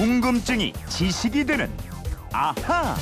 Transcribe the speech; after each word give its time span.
궁금증이 0.00 0.72
지식이 0.88 1.44
되는 1.44 1.70
아하. 2.32 2.96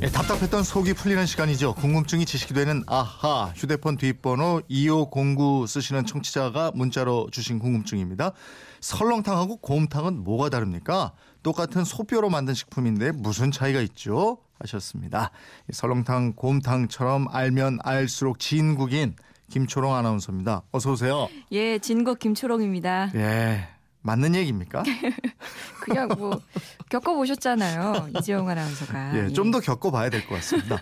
예, 0.00 0.06
답답했던 0.06 0.62
속이 0.62 0.94
풀리는 0.94 1.26
시간이죠. 1.26 1.74
궁금증이 1.74 2.24
지식이 2.24 2.54
되는 2.54 2.82
아하 2.86 3.52
휴대폰 3.54 3.98
뒷번호 3.98 4.62
2509 4.68 5.66
쓰시는 5.68 6.06
청취자가 6.06 6.72
문자로 6.74 7.28
주신 7.32 7.58
궁금증입니다. 7.58 8.32
설렁탕하고 8.80 9.58
곰탕은 9.58 10.24
뭐가 10.24 10.48
다릅니까? 10.48 11.12
똑같은 11.42 11.84
소뼈로 11.84 12.30
만든 12.30 12.54
식품인데 12.54 13.12
무슨 13.12 13.50
차이가 13.50 13.82
있죠? 13.82 14.38
하셨습니다. 14.60 15.32
이 15.70 15.74
설렁탕, 15.74 16.32
곰탕처럼 16.32 17.26
알면 17.30 17.80
알수록 17.82 18.38
진국인 18.38 19.16
김초롱 19.50 19.94
아나운서입니다. 19.94 20.62
어서 20.72 20.92
오세요. 20.92 21.28
예, 21.52 21.78
진국 21.78 22.18
김초롱입니다. 22.20 23.10
예. 23.16 23.77
맞는 24.08 24.34
얘기입니까? 24.34 24.82
그냥 25.80 26.08
뭐 26.16 26.40
겪어보셨잖아요. 26.90 28.08
이재용 28.18 28.48
아나운서가. 28.48 29.24
예, 29.26 29.28
좀 29.32 29.48
더 29.50 29.60
겪어봐야 29.60 30.10
될 30.10 30.26
것 30.26 30.34
같습니다. 30.36 30.78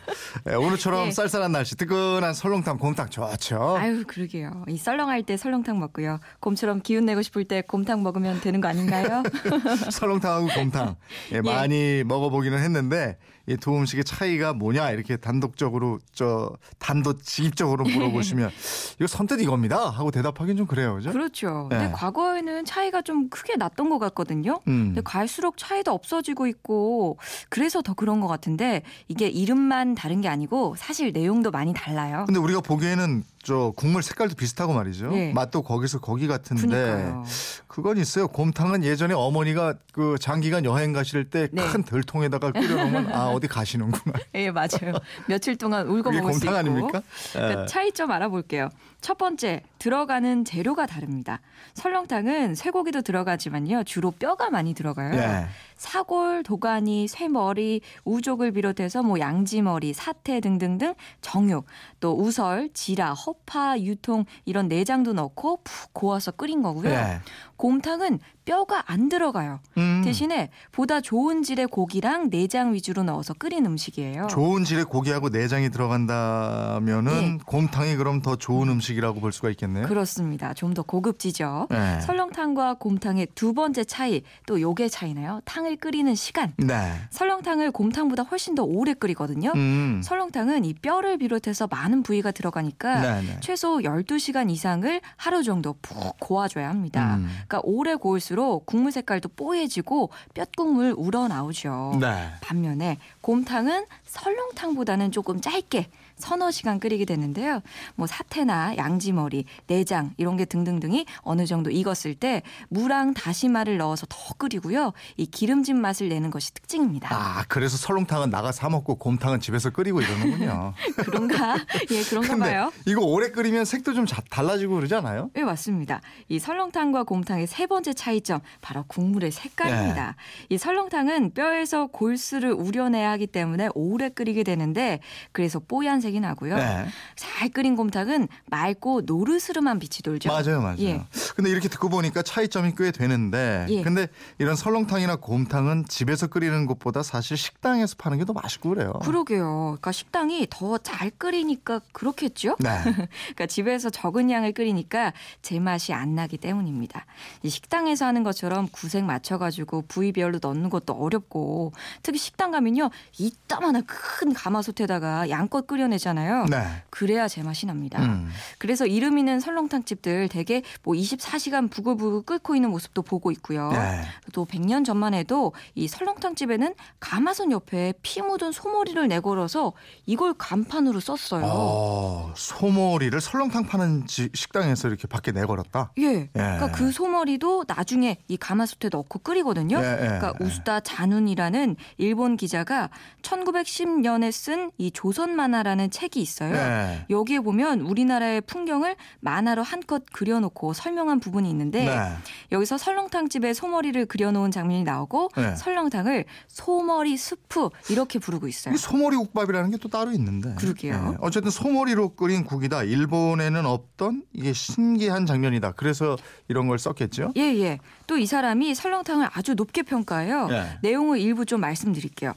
예, 0.48 0.55
오늘처럼 0.55 1.07
예. 1.09 1.11
쌀쌀한 1.12 1.53
날씨, 1.53 1.77
뜨끈한 1.77 2.34
설렁탕, 2.34 2.79
곰탕 2.79 3.09
좋죠. 3.11 3.77
아유, 3.79 4.03
그러게요. 4.07 4.65
이 4.69 4.77
썰렁할 4.77 5.23
때 5.25 5.37
설렁탕 5.37 5.79
먹고요. 5.79 6.19
곰처럼 6.41 6.81
기운 6.83 7.05
내고 7.07 7.23
싶을 7.23 7.45
때 7.45 7.62
곰탕 7.62 8.03
먹으면 8.03 8.41
되는 8.41 8.61
거 8.61 8.69
아닌가요? 8.69 9.23
설렁탕하고 9.91 10.48
곰탕 10.55 10.97
예, 11.33 11.41
많이 11.41 12.03
먹어보기는 12.05 12.59
했는데 12.59 13.19
이 13.48 13.56
두 13.61 13.77
음식의 13.77 14.03
차이가 14.03 14.53
뭐냐 14.53 14.91
이렇게 14.91 15.17
단독적으로 15.17 16.01
저 16.12 16.51
단도직입적으로 16.81 17.84
물어보시면 17.84 18.51
이거 18.98 19.06
선뜻 19.06 19.41
이겁니다 19.41 19.89
하고 19.89 20.11
대답하기는 20.11 20.56
좀 20.56 20.67
그래요, 20.67 20.97
그죠? 20.97 21.12
그렇죠. 21.12 21.69
예. 21.73 21.77
근데 21.77 21.93
과거에는 21.93 22.65
차이가 22.65 23.03
좀 23.03 23.16
크게 23.30 23.56
났던 23.56 23.88
것 23.88 23.98
같거든요. 23.98 24.61
음. 24.69 24.86
근데 24.89 25.00
갈수록 25.03 25.56
차이도 25.56 25.92
없어지고 25.92 26.47
있고 26.47 27.19
그래서 27.48 27.83
더 27.83 27.95
그런 27.95 28.20
것 28.20 28.28
같은데 28.28 28.83
이게 29.09 29.28
이름만 29.28 29.95
다른 29.95 30.20
게 30.20 30.28
아니고 30.28 30.75
사실 30.77 31.12
내용도 31.12 31.50
많이 31.50 31.72
달라요. 31.75 32.25
근데 32.27 32.41
우리가 32.41 32.61
보기에는 32.61 33.25
저 33.47 33.72
국물 33.77 34.02
색깔도 34.02 34.34
비슷하고 34.34 34.75
말이죠. 34.75 35.08
예. 35.12 35.33
맛도 35.33 35.62
거기서 35.62 36.00
거기 36.00 36.27
같은데 36.27 36.66
그러니까요. 36.66 37.25
그건 37.69 37.97
있어요. 37.97 38.27
곰탕은 38.27 38.83
예전에 38.83 39.14
어머니가 39.14 39.75
그 39.92 40.16
장기간 40.20 40.64
여행 40.64 40.92
가실 40.92 41.30
때 41.30 41.48
네. 41.53 41.62
큰 41.69 41.84
들통에다가 41.84 42.50
끓여놓으면 42.50 43.12
아 43.12 43.28
어디 43.28 43.47
가시는구나. 43.47 44.19
예, 44.34 44.50
맞아요. 44.50 44.94
며칠 45.28 45.55
동안 45.56 45.86
울고 45.86 46.11
먹을 46.11 46.34
수. 46.34 46.41
곰탕 46.41 46.56
아닙니까? 46.56 47.03
그러니까 47.33 47.62
예. 47.62 47.66
차이점 47.66 48.11
알아볼게요. 48.11 48.69
첫 49.00 49.16
번째, 49.16 49.62
들어가는 49.78 50.44
재료가 50.44 50.86
다릅니다. 50.86 51.41
설렁탕은 51.75 52.56
쇠고기도 52.56 53.03
들어가지만요. 53.03 53.84
주로 53.84 54.10
뼈가 54.10 54.50
많이 54.50 54.75
들어가요. 54.75 55.14
예. 55.14 55.47
사골, 55.77 56.42
도가니, 56.42 57.06
쇠머리, 57.06 57.83
우족을 58.05 58.50
비롯해서 58.50 59.05
뭐 59.05 59.20
양지머리, 59.20 59.92
사태 59.92 60.41
등등등 60.41 60.94
정육, 61.20 61.66
또 62.00 62.19
우설, 62.19 62.70
지라, 62.72 63.12
허 63.12 63.36
파, 63.45 63.79
유통 63.79 64.25
이런 64.45 64.69
내장도 64.69 65.12
넣고 65.12 65.62
푹 65.62 65.92
고아서 65.92 66.31
끓인 66.31 66.62
거고요. 66.62 66.91
예. 66.91 67.20
곰탕은 67.57 68.21
뼈가 68.45 68.85
안 68.87 69.09
들어가요. 69.09 69.59
음. 69.77 70.03
대신에 70.05 70.51
보다 70.71 71.01
좋은 71.01 71.43
질의 71.43 71.67
고기랑 71.67 72.31
내장 72.31 72.75
위주로 72.75 73.03
넣어서 73.03 73.35
끓인 73.35 73.67
음식이에요. 73.67 74.29
좋은 74.29 74.65
질의 74.65 74.85
고기하고 74.85 75.31
내장이 75.31 75.71
들어간다면은 75.71 77.12
예. 77.23 77.39
곰탕이 77.45 77.97
그럼 77.97 78.23
더 78.23 78.37
좋은 78.37 78.69
음식이라고 78.69 79.21
볼 79.21 79.33
수가 79.33 79.51
있겠네요. 79.51 79.87
그렇습니다. 79.87 80.55
좀 80.55 80.77
더 80.77 80.83
고급지죠. 80.83 81.69
네. 81.71 82.01
설렁탕과 82.03 82.75
곰탕의 82.75 83.29
두 83.34 83.55
번째 83.55 83.83
차이, 83.84 84.23
또 84.47 84.61
요게 84.61 84.89
차이나요? 84.91 85.41
탕을 85.47 85.77
끓이는 85.77 86.15
시간. 86.15 86.53
네. 86.59 86.93
설렁탕을 87.11 87.71
곰탕보다 87.71 88.25
훨씬 88.25 88.55
더 88.55 88.62
오래 88.62 88.93
끓이거든요. 88.93 89.53
음. 89.55 90.03
설렁탕은 90.05 90.66
이 90.66 90.75
뼈를 90.75 91.16
비롯해서 91.16 91.66
많은 91.69 92.03
부위가 92.03 92.31
들어가니까 92.31 93.00
네, 93.00 93.22
네. 93.27 93.37
최소 93.41 93.78
12시간 93.78 94.50
이상을 94.50 95.00
하루 95.16 95.43
정도 95.43 95.75
푹 95.81 96.21
고아줘야 96.21 96.69
합니다. 96.69 97.16
음. 97.16 97.27
그러니까 97.49 97.61
오래 97.65 97.95
고울수록 97.95 98.67
국물 98.67 98.93
색깔도 98.93 99.31
뽀얘지고 99.31 100.11
뼈국물 100.34 100.95
우러나오죠. 100.97 101.99
네. 102.01 102.29
반면에 102.41 102.99
곰탕은 103.21 103.87
설렁탕보다는 104.05 105.12
조금 105.12 105.41
짧게 105.41 105.89
서너 106.17 106.51
시간 106.51 106.81
끓이게 106.81 107.05
되는데요. 107.05 107.61
뭐 107.95 108.07
사태나 108.07 108.75
양지머리, 108.79 109.45
내장 109.67 110.15
이런 110.17 110.39
게 110.39 110.47
등등등이 110.47 111.05
어느 111.19 111.45
정도 111.45 111.69
익었을 111.71 112.15
때 112.15 112.41
무랑 112.71 113.12
다시마를 113.12 113.77
넣어서 113.77 114.07
더 114.09 114.17
끓이고요. 114.39 114.95
이 115.19 115.27
기름진 115.27 115.78
맛을 115.78 116.09
내는 116.09 116.31
것이 116.31 116.55
특징입니다. 116.55 117.15
아, 117.15 117.45
그래서 117.49 117.77
설렁탕은 117.77 118.31
나가 118.31 118.51
사 118.51 118.71
먹고 118.71 118.95
곰탕은 118.95 119.41
집에서 119.41 119.69
끓이고 119.69 120.01
이러는군요. 120.01 120.73
그런가? 120.97 121.57
예, 121.91 122.03
그런가 122.05 122.34
봐요. 122.39 122.73
이거 122.87 123.03
오래 123.05 123.31
끓이면 123.31 123.67
색도 123.67 123.93
좀 123.93 124.07
자- 124.07 124.23
달라지고 124.31 124.77
그러지 124.77 124.95
않아요? 124.95 125.28
네, 125.34 125.43
맞습니다. 125.43 126.01
이 126.31 126.39
설렁탕과 126.39 127.03
곰탕 127.05 127.35
의 127.38 127.47
세 127.47 127.66
번째 127.66 127.94
차이점, 127.94 128.41
바로 128.60 128.84
국물의 128.86 129.30
색깔입니다. 129.30 130.06
네. 130.08 130.12
이 130.50 130.58
설렁탕은 130.58 131.32
뼈에서 131.32 131.86
골수를 131.86 132.52
우려내야 132.52 133.10
하기 133.12 133.26
때문에 133.28 133.69
오래 133.74 134.08
끓이게 134.10 134.42
되는데, 134.42 135.00
그래서 135.32 135.58
뽀얀 135.58 136.00
색이 136.00 136.20
나고요. 136.20 136.56
네. 136.56 136.86
잘 137.16 137.48
끓인 137.48 137.76
곰탕은 137.76 138.28
맑고 138.47 139.02
노르스름한 139.06 139.78
빛이 139.78 140.02
돌죠. 140.04 140.28
맞아요, 140.28 140.60
맞아요. 140.60 140.76
예. 140.80 141.02
근데 141.34 141.50
이렇게 141.50 141.69
듣고 141.69 141.88
보니까 141.88 142.22
차이점이 142.22 142.72
꽤 142.76 142.91
되는데, 142.91 143.66
예. 143.70 143.82
근데 143.82 144.08
이런 144.38 144.54
설렁탕이나 144.56 145.16
곰탕은 145.16 145.86
집에서 145.88 146.26
끓이는 146.26 146.66
것보다 146.66 147.03
사실 147.03 147.36
식당에서 147.36 147.94
파는 147.98 148.18
게 148.18 148.26
더 148.26 148.32
맛있고 148.32 148.70
그래요. 148.70 148.92
그러게요. 149.04 149.76
그러니까 149.78 149.92
식당이 149.92 150.48
더 150.50 150.76
잘 150.78 151.10
끓이니까 151.10 151.80
그렇겠죠? 151.92 152.56
네. 152.58 152.70
그러니까 153.34 153.47
집에서 153.47 153.88
적은 153.88 154.30
양을 154.32 154.53
끓이니까 154.53 155.12
제맛이 155.42 155.92
안 155.92 156.16
나기 156.16 156.36
때문입니다. 156.38 157.06
이 157.42 157.48
식당에서 157.48 158.06
하는 158.06 158.22
것처럼 158.22 158.69
구색 158.72 159.04
맞춰가지고 159.04 159.84
부위별로 159.88 160.38
넣는 160.42 160.70
것도 160.70 160.92
어렵고 160.94 161.72
특히 162.03 162.19
식당 162.19 162.50
가면요 162.50 162.91
이따만한 163.19 163.84
큰 163.87 164.32
가마솥에다가 164.32 165.31
양껏 165.31 165.66
끓여내잖아요. 165.66 166.47
네. 166.50 166.82
그래야 166.91 167.28
제맛이 167.28 167.66
납니다. 167.66 168.03
음. 168.03 168.31
그래서 168.59 168.86
이름 168.86 169.19
있는 169.19 169.41
설렁탕 169.41 169.84
집들 169.84 170.28
대개 170.28 170.62
뭐 170.82 170.94
24시간 170.94 171.70
부글부글 171.70 172.22
끓고 172.22 172.54
있는 172.54 172.70
모습도 172.70 173.03
보고 173.03 173.31
있고요. 173.32 173.70
네. 173.72 174.03
또 174.32 174.44
100년 174.47 174.84
전만 174.84 175.15
해도 175.15 175.53
이 175.75 175.88
설렁탕 175.88 176.34
집에는 176.34 176.75
가마솥 177.00 177.50
옆에 177.50 177.94
피 178.03 178.22
묻은 178.22 178.53
소머리를 178.53 179.06
내걸어서 179.09 179.72
이걸 180.06 180.34
간판으로 180.34 181.00
썼어요. 181.00 181.44
어, 181.47 182.32
소머리를 182.36 183.20
설렁탕 183.20 183.66
파는 183.66 184.06
지- 184.06 184.31
식당에서 184.34 184.88
이렇게 184.88 185.06
밖에 185.06 185.32
내걸었다. 185.32 185.92
예. 185.98 186.28
그러니까 186.32 186.70
그 186.72 186.91
소머 186.92 187.16
리도 187.25 187.65
나중에 187.66 188.19
이 188.28 188.37
가마솥에 188.37 188.88
넣고 188.93 189.21
끓이거든요. 189.21 189.78
예, 189.78 189.93
예, 189.93 189.97
그러니까 189.97 190.34
예. 190.41 190.44
우스다 190.44 190.81
자눈이라는 190.81 191.77
일본 191.99 192.37
기자가 192.37 192.91
1910년에 193.22 194.32
쓴 194.32 194.71
이 194.78 194.91
조선 194.91 195.34
만화라는 195.37 195.91
책이 195.91 196.21
있어요. 196.21 196.53
네. 196.53 197.06
여기에 197.10 197.41
보면 197.41 197.81
우리나라의 197.81 198.41
풍경을 198.43 198.97
만화로 199.21 199.62
한껏 199.62 200.03
그려놓고 200.12 200.72
설명한 200.72 201.21
부분이 201.21 201.49
있는데 201.50 201.84
네. 201.84 202.12
여기서 202.53 202.77
설렁탕 202.78 203.28
집에 203.28 203.54
소머리를 203.54 204.04
그려놓은 204.06 204.50
장면이 204.50 204.84
나오고 204.84 205.31
네. 205.37 205.56
설렁탕을 205.56 206.25
소머리 206.48 207.16
수프 207.16 207.71
이렇게 207.91 208.19
부르고 208.19 208.48
있어요. 208.48 208.75
이 208.75 208.77
소머리 208.78 209.16
국밥이라는 209.16 209.71
게 209.71 209.77
또 209.78 209.88
따로 209.91 210.10
있는데. 210.12 210.54
그러게요. 210.54 211.10
예. 211.12 211.16
어쨌든 211.21 211.50
소머리로 211.50 212.15
끓인 212.15 212.44
국이다. 212.44 212.83
일본에는 212.84 213.66
없던 213.66 214.25
이게 214.33 214.53
신기한 214.54 215.27
장면이다. 215.27 215.72
그래서 215.72 216.16
이런 216.48 216.66
걸 216.66 216.78
썼 216.78 216.95
겠죠. 217.08 217.32
예, 217.36 217.42
예. 217.42 217.78
또 218.06 218.16
이 218.18 218.26
사람이 218.26 218.74
설렁탕을 218.74 219.28
아주 219.32 219.54
높게 219.54 219.82
평가해요. 219.82 220.48
예. 220.50 220.78
내용을 220.82 221.18
일부 221.20 221.44
좀 221.44 221.60
말씀드릴게요. 221.60 222.34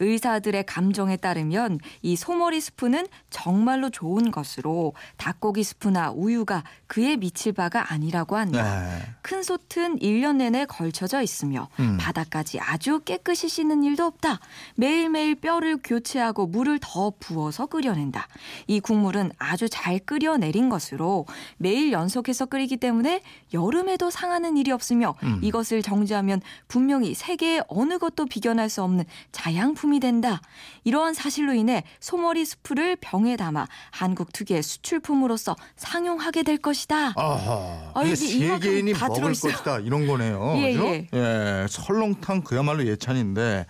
의사들의 0.00 0.64
감정에 0.66 1.16
따르면 1.16 1.80
이 2.02 2.16
소머리 2.16 2.60
스프는 2.60 3.06
정말로 3.30 3.90
좋은 3.90 4.30
것으로 4.30 4.94
닭고기 5.16 5.64
스프나 5.64 6.12
우유가 6.12 6.62
그에 6.86 7.16
미칠 7.16 7.52
바가 7.52 7.92
아니라고 7.92 8.36
한다. 8.36 8.62
네. 8.80 9.02
큰 9.22 9.42
솥은 9.42 9.98
1년 9.98 10.36
내내 10.36 10.64
걸쳐져 10.66 11.22
있으며 11.22 11.68
음. 11.80 11.96
바닥까지 12.00 12.60
아주 12.60 13.00
깨끗이 13.00 13.48
씻는 13.48 13.84
일도 13.84 14.04
없다. 14.04 14.40
매일매일 14.76 15.34
뼈를 15.34 15.78
교체하고 15.82 16.46
물을 16.46 16.78
더 16.80 17.12
부어서 17.18 17.66
끓여낸다. 17.66 18.28
이 18.66 18.80
국물은 18.80 19.32
아주 19.38 19.68
잘 19.68 19.98
끓여내린 19.98 20.68
것으로 20.68 21.26
매일 21.56 21.92
연속해서 21.92 22.46
끓이기 22.46 22.76
때문에 22.76 23.22
여름에도 23.52 24.10
상하는 24.10 24.56
일이 24.56 24.70
없으며 24.70 25.14
음. 25.22 25.40
이것을 25.42 25.82
정지하면 25.82 26.40
분명히 26.68 27.14
세계의 27.14 27.64
어느 27.68 27.98
것도 27.98 28.26
비견할 28.26 28.68
수 28.68 28.82
없는 28.82 29.04
자양품 29.32 29.87
수출품이 29.88 30.00
된다. 30.00 30.40
이러한 30.84 31.14
사실로 31.14 31.54
인해 31.54 31.82
소머리 31.98 32.44
수프를 32.44 32.96
병에 33.00 33.36
담아 33.36 33.66
한국 33.90 34.32
특유의 34.32 34.62
수출품으로서 34.62 35.56
상용하게 35.76 36.42
될 36.42 36.58
것이다. 36.58 37.14
아하. 37.16 37.92
아, 37.94 38.02
이게 38.04 38.14
세계인이 38.14 38.92
다 38.92 39.08
먹을 39.08 39.22
들어있어요. 39.22 39.52
것이다 39.52 39.78
이런 39.80 40.06
거네요. 40.06 40.54
예, 40.58 40.72
그죠? 40.72 40.86
예. 40.86 41.08
예, 41.14 41.66
설렁탕 41.68 42.42
그야말로 42.42 42.86
예찬인데 42.86 43.66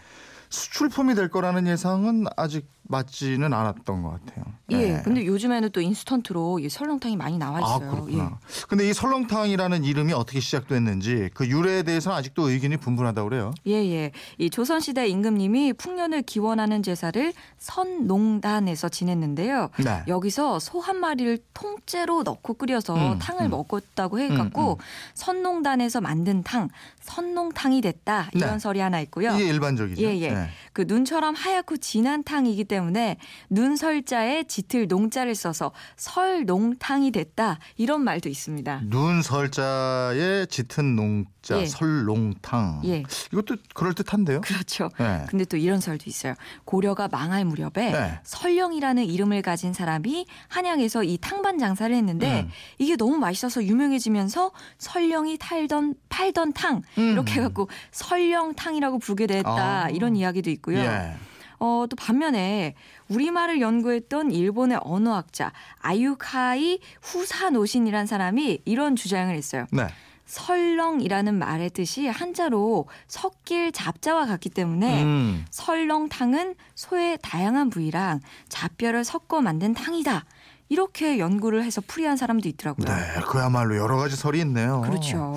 수출품이 0.51 1.15
될 1.15 1.29
거라는 1.29 1.67
예상은 1.67 2.25
아직 2.37 2.67
맞지는 2.89 3.53
않았던 3.53 4.03
것 4.03 4.11
같아요. 4.11 4.45
예, 4.71 5.01
근데 5.05 5.25
요즘에는 5.25 5.71
또 5.71 5.81
인스턴트로 5.81 6.59
이 6.59 6.69
설렁탕이 6.69 7.17
많이 7.17 7.39
나와 7.39 7.59
아, 7.59 7.61
있어요. 7.77 7.91
그렇구나. 7.91 8.39
근데 8.69 8.89
이 8.89 8.93
설렁탕이라는 8.93 9.85
이름이 9.85 10.13
어떻게 10.13 10.41
시작됐는지 10.41 11.31
그 11.35 11.47
유래에 11.47 11.85
대해서는 11.85 12.17
아직도 12.17 12.51
의견이 12.51 12.77
분분하다고 12.79 13.29
그래요. 13.29 13.55
예, 13.67 13.73
예. 13.75 14.11
이 14.39 14.51
조선 14.51 14.81
시대 14.81 15.07
임금님이 15.07 15.75
풍년을 15.75 16.23
기원하는 16.23 16.83
제사를 16.83 17.33
선농단에서 17.59 18.89
지냈는데요. 18.89 19.71
네. 19.85 20.03
여기서 20.09 20.59
소 20.59 20.79
한 20.89 21.01
마리를 21.01 21.39
통째로 21.53 22.23
넣고 22.23 22.55
끓여서 22.55 22.95
음, 22.95 23.19
탕을 23.19 23.43
음. 23.47 23.51
먹었다고 23.51 24.21
해 24.21 24.29
갖고 24.29 24.73
음, 24.73 24.77
선농단에서 25.13 26.01
만든 26.01 26.43
탕, 26.43 26.71
선농탕이 27.03 27.83
됐다 27.83 28.31
이런 28.33 28.53
네. 28.55 28.59
설이 28.59 28.81
하나 28.81 29.01
있고요. 29.01 29.35
이게 29.35 29.45
일반적이죠. 29.49 30.01
예, 30.01 30.19
예. 30.23 30.49
그 30.79 30.85
눈처럼 30.87 31.35
하얗고 31.35 31.79
진한 31.79 32.23
탕이기 32.23 32.63
때문에 32.63 33.17
눈설자에 33.51 34.45
짙을 34.45 34.87
농자를 34.87 35.35
써서 35.35 35.73
설농탕이 35.97 37.11
됐다 37.11 37.59
이런 37.77 38.05
말도 38.05 38.29
있습니다. 38.29 38.83
눈 38.85 39.21
설자에 39.21 40.47
짙은 40.47 40.95
농자 40.95 41.61
예. 41.61 41.67
설농탕. 41.67 42.83
예. 42.85 43.03
이것도 43.33 43.57
그럴 43.75 43.93
듯한데요. 43.93 44.41
그렇죠. 44.43 44.89
네. 45.01 45.25
근데 45.29 45.45
또 45.45 45.57
이런 45.57 45.81
설도 45.81 46.05
있어요. 46.07 46.35
고려가 46.65 47.09
망할 47.09 47.45
무렵에 47.45 47.91
네. 47.91 48.21
설령이라는 48.23 49.05
이름을 49.05 49.43
가진 49.43 49.73
사람이 49.73 50.27
한양에서 50.47 51.03
이 51.03 51.19
탕반 51.21 51.59
장사를 51.59 51.93
했는데 51.93 52.43
음. 52.43 52.51
이게 52.79 52.95
너무 52.95 53.19
맛있어서 53.19 53.65
유명해지면서 53.65 54.53
설령이 54.79 55.39
탈던 55.39 55.95
팔던 56.09 56.53
탕 56.53 56.83
음. 56.99 57.13
이렇게 57.15 57.35
해갖고 57.41 57.69
설령탕이라고 57.91 59.01
부르게 59.01 59.27
됐다 59.27 59.87
아. 59.87 59.89
이런 59.91 60.15
이야기도 60.15 60.51
있고 60.51 60.68
요. 60.75 60.79
예. 60.79 61.15
어, 61.61 61.87
또 61.89 61.97
반면에 61.97 62.75
우리말을 63.09 63.61
연구했던 63.61 64.31
일본의 64.31 64.79
언어학자 64.83 65.53
아유카이 65.81 66.81
후사노신이란 67.03 68.07
사람이 68.07 68.61
이런 68.65 68.97
주장을 68.97 69.35
했어요. 69.35 69.67
네. 69.73 69.89
설렁이라는 70.27 71.35
말의 71.35 71.71
뜻이 71.71 72.07
한자로 72.07 72.87
섞일 73.07 73.73
잡자와 73.73 74.27
같기 74.27 74.51
때문에 74.51 75.03
음. 75.03 75.47
설렁탕은 75.51 76.55
소의 76.75 77.19
다양한 77.23 77.71
부위랑 77.71 78.21
잡뼈를 78.49 79.05
섞어 79.05 79.41
만든 79.41 79.73
탕이다. 79.73 80.27
이렇게 80.69 81.19
연구를 81.19 81.65
해서 81.65 81.81
풀이한 81.81 82.19
사람도 82.19 82.47
있더라고요. 82.51 82.87
네, 82.87 83.21
그야말로 83.27 83.77
여러 83.77 83.97
가지 83.97 84.17
설이 84.17 84.39
있네요. 84.41 84.83
그렇죠. 84.83 85.35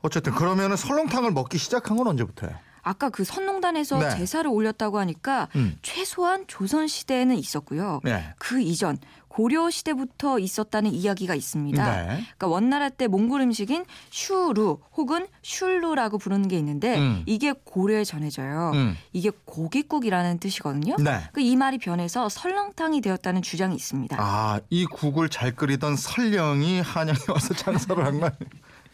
어쨌든 0.00 0.34
그러면은 0.34 0.76
설렁탕을 0.76 1.30
먹기 1.30 1.56
시작한 1.56 1.96
건 1.96 2.08
언제부터예요? 2.08 2.56
아까 2.82 3.10
그 3.10 3.24
선농단에서 3.24 3.98
네. 3.98 4.16
제사를 4.16 4.48
올렸다고 4.50 4.98
하니까 4.98 5.48
음. 5.56 5.78
최소한 5.82 6.44
조선 6.48 6.86
시대에는 6.88 7.36
있었고요. 7.36 8.00
네. 8.04 8.34
그 8.38 8.60
이전 8.60 8.98
고려 9.32 9.70
시대부터 9.70 10.38
있었다는 10.38 10.92
이야기가 10.92 11.34
있습니다. 11.34 11.96
네. 11.96 12.06
그러니까 12.06 12.48
원나라 12.48 12.90
때 12.90 13.06
몽골 13.06 13.40
음식인 13.40 13.86
슈루 14.10 14.80
혹은 14.94 15.26
슐루라고 15.40 16.18
부르는 16.18 16.48
게 16.48 16.58
있는데 16.58 16.98
음. 16.98 17.22
이게 17.24 17.54
고려에 17.64 18.04
전해져요. 18.04 18.72
음. 18.74 18.94
이게 19.14 19.30
고깃국이라는 19.46 20.38
뜻이거든요. 20.38 20.96
네. 20.96 21.20
그이 21.32 21.56
말이 21.56 21.78
변해서 21.78 22.28
설렁탕이 22.28 23.00
되었다는 23.00 23.40
주장이 23.40 23.74
있습니다. 23.74 24.18
아, 24.20 24.60
이 24.68 24.84
국을 24.84 25.30
잘 25.30 25.56
끓이던 25.56 25.96
설령이 25.96 26.82
한양에 26.82 27.18
와서 27.28 27.54
장사를 27.54 28.04
한 28.04 28.20
거? 28.20 28.30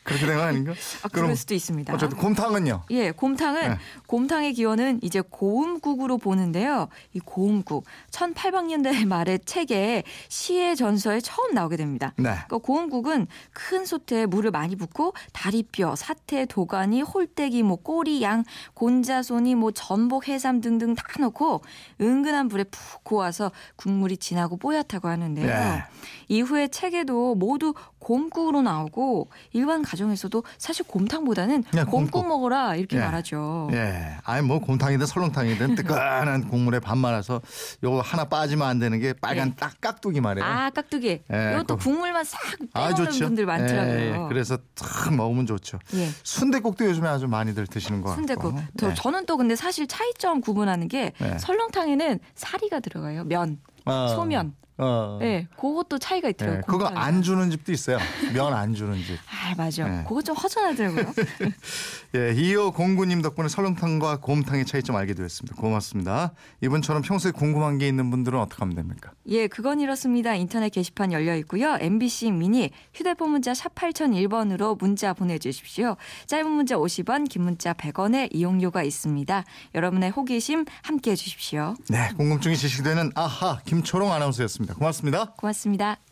그렇게 0.03 0.27
된 0.27 0.37
거 0.37 0.43
아닌가? 0.43 0.73
아, 1.03 1.09
그럴 1.09 1.37
수도 1.37 1.55
있습니다. 1.55 1.93
어쨌든 1.95 2.17
곰탕은요. 2.19 2.85
예, 2.91 3.11
곰탕은 3.11 3.69
네. 3.69 3.77
곰탕의 4.07 4.55
기원은 4.55 5.01
이제 5.03 5.21
고음국으로 5.21 6.19
보는데요. 6.19 6.89
이 7.13 7.21
고음국 7.21 7.85
1800년대 8.11 9.05
말의 9.07 9.41
책에 9.45 10.05
시의 10.29 10.77
전서에 10.77 11.21
처음 11.21 11.53
나오게 11.55 11.77
됩니다. 11.77 12.13
네. 12.17 12.25
그러니까 12.31 12.59
고음국은 12.59 13.27
큰 13.53 13.85
솥에 13.85 14.27
물을 14.27 14.51
많이 14.51 14.77
붓고 14.77 15.13
다리뼈, 15.33 15.97
사태, 15.97 16.47
도가니, 16.47 17.03
홀대기, 17.03 17.63
뭐 17.63 17.77
꼬리, 17.77 18.23
양, 18.23 18.45
곤자손이, 18.75 19.55
뭐 19.57 19.71
전복, 19.73 20.29
해삼 20.29 20.61
등등 20.61 20.95
다 20.95 21.03
넣고 21.21 21.63
은근한 22.01 22.49
불에 22.49 22.65
푹 22.65 23.05
구워서 23.05 23.51
국물이 23.77 24.17
진하고 24.17 24.57
뽀얗다고 24.57 25.09
하는데요. 25.09 25.49
예. 25.49 25.85
이후에 26.29 26.69
책에도 26.69 27.35
모두 27.35 27.75
곰국으로 27.99 28.63
나오고 28.63 29.29
일반 29.53 29.83
가 29.83 29.97
정에서도 29.99 30.43
사실 30.57 30.87
곰탕보다는 30.87 31.65
그냥 31.65 31.87
곰국. 31.87 32.27
먹어라 32.27 32.77
이렇게 32.77 32.97
예. 32.97 33.01
말하죠. 33.01 33.69
예. 33.73 34.17
아니 34.25 34.47
뭐 34.47 34.59
곰탕이든 34.61 35.05
설렁탕이든 35.07 35.75
뜨끈한 35.75 36.49
국물에 36.49 36.81
밥 36.81 36.97
말아서 36.97 37.43
요거 37.85 38.01
하나 38.01 38.25
빠지면 38.25 38.67
안 38.67 38.79
되는 38.79 38.99
게 39.01 39.13
빨간 39.13 39.49
예. 39.49 39.55
딱 39.57 39.75
깍두기 39.81 40.21
말이에요. 40.23 40.47
아 40.47 40.71
깍두기. 40.71 41.23
예, 41.33 41.53
이것도. 41.55 41.77
국물만 41.77 42.25
싹 42.25 42.41
아, 42.73 42.89
빼먹는 42.89 43.11
좋죠. 43.13 43.25
분들 43.27 43.45
많더라고요. 43.47 43.95
예, 43.99 44.13
예. 44.13 44.27
그래서 44.29 44.57
탁 44.75 45.15
먹으면 45.15 45.47
좋죠. 45.47 45.79
예. 45.95 46.09
순대국도 46.23 46.85
요즘에 46.87 47.09
아주 47.09 47.27
많이들 47.29 47.67
드시는 47.67 48.01
거 48.01 48.09
같고. 48.11 48.15
순대국. 48.21 48.55
저, 48.79 48.91
예. 48.91 48.95
저는 48.95 49.27
또 49.27 49.37
근데 49.37 49.57
사실 49.57 49.87
차이점 49.87 50.41
구분하는 50.41 50.89
게 50.89 51.13
네. 51.19 51.39
설렁탕에는 51.39 52.21
사리가 52.35 52.81
들어가요. 52.81 53.25
면, 53.25 53.59
어. 53.85 54.09
소면. 54.15 54.55
어. 54.79 55.19
예, 55.23 55.47
그것도 55.57 55.99
차이가 55.99 56.29
있더라고요. 56.29 56.59
예, 56.59 56.63
그거. 56.67 56.87
안 56.87 57.23
주는 57.23 57.51
집도 57.51 57.73
있어요. 57.73 57.99
면 58.33 58.53
안 58.55 58.75
주는 58.75 58.97
집. 59.03 59.19
아 59.29 59.55
맞아. 59.57 59.87
네. 59.89 60.05
그거 60.07 60.23
좀 60.23 60.37
허전하더라고요. 60.37 61.13
예, 62.15 62.33
이호 62.35 62.71
공구님 62.73 63.21
덕분에 63.23 63.49
설렁탕과 63.49 64.21
곰탕의 64.21 64.65
차이점 64.67 64.97
알게 64.97 65.15
되었습니다. 65.15 65.57
고맙습니다. 65.57 66.33
이분처럼 66.63 67.03
평소에 67.03 67.33
궁금한 67.33 67.79
게 67.79 67.87
있는 67.89 68.11
분들은 68.11 68.39
어떻게 68.39 68.61
하면 68.61 68.77
됩니까? 68.77 69.11
예, 69.27 69.47
그건 69.47 69.81
이렇습니다. 69.81 70.35
인터넷 70.35 70.71
게시판 70.71 71.13
열려 71.13 71.37
있고요. 71.37 71.77
MBC 71.81 72.31
미니 72.31 72.71
휴대폰 72.95 73.31
문자 73.31 73.53
샵 73.55 73.75
8001번으로 73.75 74.79
문자 74.79 75.13
보내주십시오. 75.13 75.97
짧은 76.27 76.51
문자 76.51 76.77
50원, 76.77 77.29
긴 77.29 77.43
문자 77.43 77.73
100원의 77.75 78.29
이용료가 78.35 78.83
있습니다. 78.83 79.45
여러분의 79.75 80.11
호기심 80.11 80.65
함께해 80.83 81.17
주십시오. 81.17 81.75
네, 81.89 82.09
궁금증이 82.17 82.57
지식되는 82.57 83.13
아하 83.15 83.61
김초롱 83.65 84.13
아나운서였 84.13 84.51
습니다. 84.69 84.75
고맙습니다. 84.75 85.35
고맙습니다. 85.37 86.08